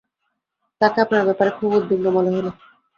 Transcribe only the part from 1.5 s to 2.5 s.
খুব উদ্বিগ্ন মনে হল।